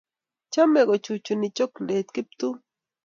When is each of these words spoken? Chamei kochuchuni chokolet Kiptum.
Chamei 0.51 0.87
kochuchuni 0.89 1.47
chokolet 1.57 2.07
Kiptum. 2.15 2.55